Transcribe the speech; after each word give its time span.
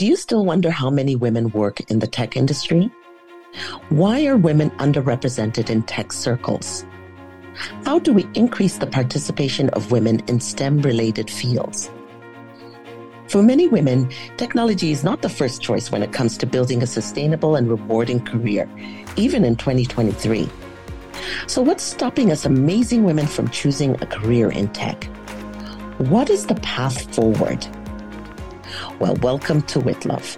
Do 0.00 0.06
you 0.06 0.16
still 0.16 0.46
wonder 0.46 0.70
how 0.70 0.88
many 0.88 1.14
women 1.14 1.50
work 1.50 1.82
in 1.90 1.98
the 1.98 2.06
tech 2.06 2.34
industry? 2.34 2.90
Why 3.90 4.24
are 4.24 4.38
women 4.38 4.70
underrepresented 4.78 5.68
in 5.68 5.82
tech 5.82 6.10
circles? 6.10 6.86
How 7.84 7.98
do 7.98 8.14
we 8.14 8.26
increase 8.32 8.78
the 8.78 8.86
participation 8.86 9.68
of 9.74 9.92
women 9.92 10.20
in 10.20 10.40
STEM 10.40 10.80
related 10.80 11.28
fields? 11.28 11.90
For 13.28 13.42
many 13.42 13.68
women, 13.68 14.10
technology 14.38 14.90
is 14.90 15.04
not 15.04 15.20
the 15.20 15.28
first 15.28 15.60
choice 15.60 15.92
when 15.92 16.02
it 16.02 16.14
comes 16.14 16.38
to 16.38 16.46
building 16.46 16.82
a 16.82 16.86
sustainable 16.86 17.56
and 17.56 17.68
rewarding 17.68 18.24
career, 18.24 18.66
even 19.16 19.44
in 19.44 19.54
2023. 19.54 20.48
So, 21.46 21.60
what's 21.60 21.84
stopping 21.84 22.32
us 22.32 22.46
amazing 22.46 23.04
women 23.04 23.26
from 23.26 23.50
choosing 23.50 23.96
a 24.00 24.06
career 24.06 24.50
in 24.50 24.68
tech? 24.68 25.04
What 25.98 26.30
is 26.30 26.46
the 26.46 26.54
path 26.54 27.14
forward? 27.14 27.66
Well, 28.98 29.14
welcome 29.16 29.62
to 29.62 29.80
WIT 29.80 30.04
Love, 30.04 30.36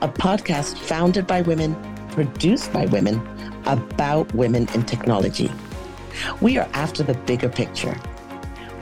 a 0.00 0.08
podcast 0.08 0.78
founded 0.78 1.26
by 1.26 1.42
women, 1.42 1.74
produced 2.10 2.72
by 2.72 2.86
women, 2.86 3.20
about 3.66 4.34
women 4.34 4.68
in 4.74 4.84
technology. 4.84 5.50
We 6.40 6.58
are 6.58 6.68
after 6.72 7.02
the 7.02 7.14
bigger 7.14 7.48
picture. 7.48 7.96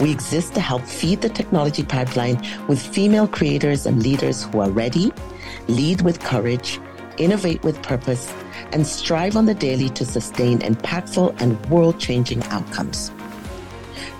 We 0.00 0.10
exist 0.10 0.54
to 0.54 0.60
help 0.60 0.82
feed 0.82 1.22
the 1.22 1.28
technology 1.28 1.82
pipeline 1.82 2.40
with 2.68 2.80
female 2.80 3.26
creators 3.26 3.86
and 3.86 4.02
leaders 4.02 4.44
who 4.44 4.60
are 4.60 4.70
ready, 4.70 5.12
lead 5.68 6.02
with 6.02 6.20
courage, 6.20 6.80
innovate 7.16 7.62
with 7.62 7.82
purpose, 7.82 8.32
and 8.72 8.86
strive 8.86 9.36
on 9.36 9.46
the 9.46 9.54
daily 9.54 9.88
to 9.90 10.04
sustain 10.04 10.58
impactful 10.60 11.40
and 11.40 11.64
world 11.66 11.98
changing 11.98 12.42
outcomes. 12.44 13.10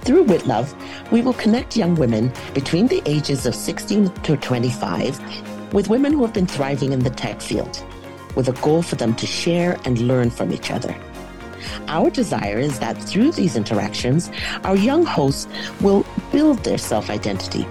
Through 0.04 0.24
WIT 0.24 0.46
Love, 0.46 0.74
we 1.10 1.22
will 1.22 1.32
connect 1.32 1.78
young 1.78 1.94
women 1.94 2.30
between 2.52 2.86
the 2.88 3.02
ages 3.06 3.46
of 3.46 3.54
16 3.54 4.10
to 4.10 4.36
25 4.36 5.72
with 5.72 5.88
women 5.88 6.12
who 6.12 6.20
have 6.22 6.34
been 6.34 6.46
thriving 6.46 6.92
in 6.92 6.98
the 6.98 7.08
tech 7.08 7.40
field, 7.40 7.82
with 8.34 8.48
a 8.48 8.60
goal 8.60 8.82
for 8.82 8.96
them 8.96 9.14
to 9.14 9.26
share 9.26 9.78
and 9.86 9.98
learn 10.00 10.28
from 10.28 10.52
each 10.52 10.70
other. 10.70 10.94
Our 11.88 12.10
desire 12.10 12.58
is 12.58 12.78
that 12.80 13.02
through 13.02 13.32
these 13.32 13.56
interactions, 13.56 14.30
our 14.64 14.76
young 14.76 15.06
hosts 15.06 15.48
will 15.80 16.04
build 16.32 16.58
their 16.64 16.76
self 16.76 17.08
identity, 17.08 17.66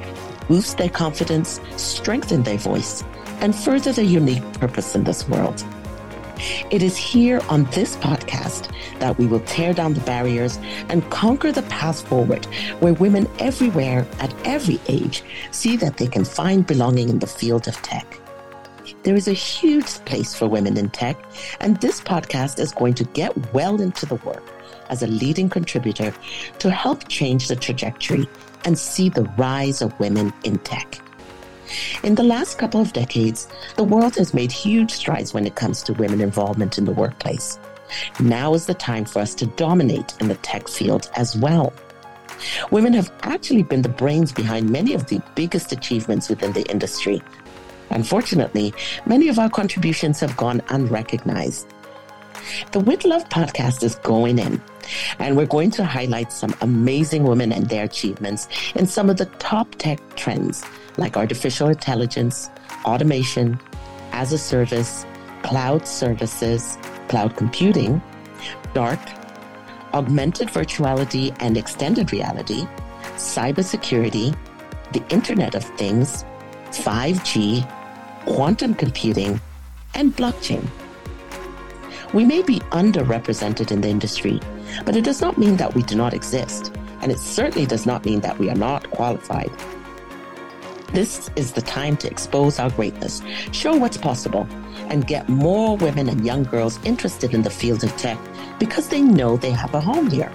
boost 0.47 0.79
their 0.79 0.89
confidence, 0.89 1.61
strengthen 1.77 2.41
their 2.41 2.57
voice, 2.57 3.03
and 3.41 3.55
further 3.55 3.93
their 3.93 4.05
unique 4.05 4.43
purpose 4.53 4.95
in 4.95 5.03
this 5.03 5.29
world. 5.29 5.63
It 6.69 6.83
is 6.83 6.97
here 6.97 7.41
on 7.49 7.65
this 7.65 7.95
podcast 7.97 8.71
that 8.99 9.17
we 9.17 9.25
will 9.25 9.39
tear 9.41 9.73
down 9.73 9.93
the 9.93 10.01
barriers 10.01 10.57
and 10.89 11.09
conquer 11.09 11.51
the 11.51 11.63
path 11.63 12.07
forward 12.07 12.45
where 12.79 12.93
women 12.93 13.27
everywhere 13.39 14.05
at 14.19 14.33
every 14.45 14.79
age 14.87 15.23
see 15.51 15.77
that 15.77 15.97
they 15.97 16.07
can 16.07 16.25
find 16.25 16.65
belonging 16.67 17.09
in 17.09 17.19
the 17.19 17.27
field 17.27 17.67
of 17.67 17.75
tech. 17.81 18.19
There 19.03 19.15
is 19.15 19.27
a 19.27 19.33
huge 19.33 20.03
place 20.05 20.33
for 20.33 20.47
women 20.47 20.77
in 20.77 20.89
tech, 20.89 21.17
and 21.59 21.79
this 21.81 21.99
podcast 21.99 22.59
is 22.59 22.71
going 22.71 22.93
to 22.95 23.03
get 23.05 23.53
well 23.53 23.81
into 23.81 24.05
the 24.05 24.15
work 24.15 24.43
as 24.89 25.03
a 25.03 25.07
leading 25.07 25.49
contributor 25.49 26.13
to 26.59 26.69
help 26.69 27.07
change 27.07 27.47
the 27.47 27.55
trajectory 27.55 28.27
and 28.65 28.77
see 28.77 29.09
the 29.09 29.23
rise 29.37 29.81
of 29.81 29.97
women 29.99 30.33
in 30.43 30.57
tech. 30.59 30.99
In 32.03 32.15
the 32.15 32.23
last 32.23 32.57
couple 32.57 32.81
of 32.81 32.93
decades, 32.93 33.47
the 33.75 33.83
world 33.83 34.15
has 34.15 34.33
made 34.33 34.51
huge 34.51 34.91
strides 34.91 35.33
when 35.33 35.45
it 35.45 35.55
comes 35.55 35.81
to 35.83 35.93
women 35.93 36.21
involvement 36.21 36.77
in 36.77 36.85
the 36.85 36.91
workplace. 36.91 37.59
Now 38.19 38.53
is 38.53 38.65
the 38.65 38.73
time 38.73 39.05
for 39.05 39.19
us 39.19 39.33
to 39.35 39.45
dominate 39.45 40.13
in 40.19 40.27
the 40.27 40.35
tech 40.35 40.67
field 40.67 41.09
as 41.15 41.37
well. 41.37 41.73
Women 42.71 42.93
have 42.93 43.11
actually 43.21 43.63
been 43.63 43.81
the 43.81 43.89
brains 43.89 44.31
behind 44.31 44.69
many 44.69 44.93
of 44.93 45.07
the 45.07 45.21
biggest 45.35 45.71
achievements 45.71 46.29
within 46.29 46.53
the 46.53 46.69
industry. 46.69 47.21
Unfortunately, 47.89 48.73
many 49.05 49.29
of 49.29 49.39
our 49.39 49.49
contributions 49.49 50.19
have 50.19 50.35
gone 50.35 50.61
unrecognized. 50.69 51.67
The 52.71 52.79
WIT 52.79 53.05
Love 53.05 53.29
podcast 53.29 53.83
is 53.83 53.95
going 53.95 54.39
in, 54.39 54.61
and 55.19 55.37
we're 55.37 55.45
going 55.45 55.71
to 55.71 55.85
highlight 55.85 56.33
some 56.33 56.53
amazing 56.61 57.23
women 57.23 57.53
and 57.53 57.69
their 57.69 57.85
achievements 57.85 58.47
in 58.75 58.87
some 58.87 59.09
of 59.09 59.17
the 59.17 59.27
top 59.37 59.73
tech 59.75 59.99
trends 60.15 60.63
like 60.97 61.17
artificial 61.17 61.69
intelligence, 61.69 62.49
automation, 62.85 63.59
as 64.11 64.31
a 64.31 64.37
service, 64.37 65.05
cloud 65.41 65.87
services, 65.87 66.77
cloud 67.07 67.35
computing, 67.35 68.01
dark, 68.73 68.99
augmented 69.93 70.47
virtuality 70.49 71.35
and 71.39 71.57
extended 71.57 72.11
reality, 72.11 72.67
cybersecurity, 73.15 74.35
the 74.91 75.03
Internet 75.09 75.55
of 75.55 75.63
Things, 75.63 76.25
5G, 76.69 77.67
quantum 78.25 78.73
computing, 78.73 79.39
and 79.93 80.15
blockchain. 80.15 80.65
We 82.13 82.25
may 82.25 82.43
be 82.43 82.59
underrepresented 82.71 83.71
in 83.71 83.81
the 83.81 83.89
industry, 83.89 84.39
but 84.85 84.95
it 84.95 85.03
does 85.03 85.21
not 85.21 85.37
mean 85.37 85.57
that 85.57 85.73
we 85.73 85.83
do 85.83 85.95
not 85.95 86.13
exist, 86.13 86.71
and 87.01 87.11
it 87.11 87.19
certainly 87.19 87.65
does 87.65 87.85
not 87.85 88.05
mean 88.05 88.21
that 88.21 88.37
we 88.37 88.49
are 88.49 88.55
not 88.55 88.89
qualified. 88.91 89.51
This 90.93 91.31
is 91.35 91.53
the 91.53 91.61
time 91.63 91.97
to 91.97 92.07
expose 92.07 92.59
our 92.59 92.69
greatness, 92.69 93.23
show 93.51 93.75
what's 93.75 93.97
possible, 93.97 94.47
and 94.89 95.07
get 95.07 95.27
more 95.27 95.75
women 95.75 96.07
and 96.07 96.23
young 96.23 96.43
girls 96.43 96.77
interested 96.85 97.33
in 97.33 97.41
the 97.41 97.49
field 97.49 97.83
of 97.83 97.97
tech 97.97 98.19
because 98.59 98.89
they 98.89 99.01
know 99.01 99.35
they 99.35 99.49
have 99.49 99.73
a 99.73 99.81
home 99.81 100.07
here. 100.07 100.31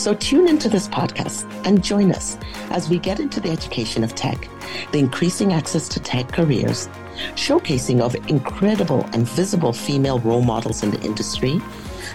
So 0.00 0.14
tune 0.14 0.48
into 0.48 0.70
this 0.70 0.88
podcast 0.88 1.44
and 1.66 1.84
join 1.84 2.10
us 2.10 2.38
as 2.70 2.88
we 2.88 2.98
get 2.98 3.20
into 3.20 3.38
the 3.38 3.50
education 3.50 4.02
of 4.02 4.14
tech, 4.14 4.48
the 4.92 4.98
increasing 4.98 5.52
access 5.52 5.90
to 5.90 6.00
tech 6.00 6.32
careers, 6.32 6.88
showcasing 7.34 8.00
of 8.00 8.14
incredible 8.30 9.04
and 9.12 9.28
visible 9.28 9.74
female 9.74 10.18
role 10.20 10.40
models 10.40 10.82
in 10.82 10.90
the 10.90 11.02
industry, 11.02 11.60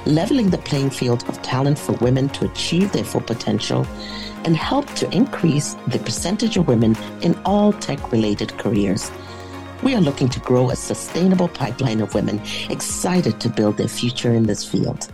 leveling 0.08 0.50
the 0.50 0.58
playing 0.58 0.90
field 0.90 1.30
of 1.30 1.40
talent 1.44 1.78
for 1.78 1.92
women 1.98 2.28
to 2.30 2.46
achieve 2.46 2.92
their 2.92 3.04
full 3.04 3.22
potential, 3.22 3.86
and 4.46 4.58
help 4.58 4.92
to 4.96 5.08
increase 5.16 5.76
the 5.86 6.00
percentage 6.00 6.58
of 6.58 6.68
women 6.68 6.98
in 7.22 7.40
all 7.46 7.72
tech 7.72 8.12
related 8.12 8.58
careers. 8.58 9.12
We 9.84 9.94
are 9.94 10.02
looking 10.02 10.30
to 10.30 10.40
grow 10.40 10.72
a 10.72 10.76
sustainable 10.76 11.50
pipeline 11.50 12.02
of 12.02 12.16
women 12.16 12.42
excited 12.72 13.40
to 13.42 13.50
build 13.50 13.78
their 13.78 13.88
future 13.88 14.34
in 14.34 14.48
this 14.48 14.66
field. 14.66 15.08